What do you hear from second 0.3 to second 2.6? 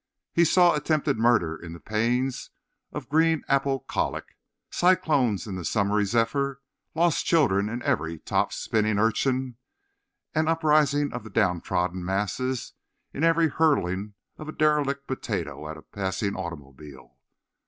He saw attempted murder in the pains